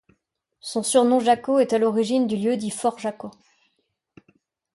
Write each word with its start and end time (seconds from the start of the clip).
Son 0.61 0.81
surnom 0.81 1.19
Jaco 1.19 1.59
est 1.59 1.73
à 1.73 1.77
l'origine 1.77 2.25
du 2.25 2.35
lieu-dit 2.35 2.71
Fort 2.71 2.97
Jaco. 2.97 3.29